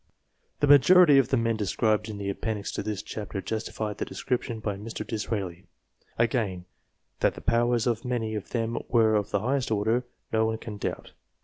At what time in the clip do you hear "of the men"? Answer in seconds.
1.19-1.57